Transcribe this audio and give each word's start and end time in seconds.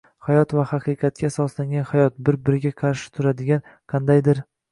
hayot” 0.27 0.53
va 0.59 0.63
“haqiqatga 0.69 1.27
asoslangan 1.31 1.85
hayot” 1.91 2.17
bir 2.29 2.39
biriga 2.49 2.73
qarshi 2.83 3.13
turadigan 3.19 3.65
qandaydir 3.95 4.43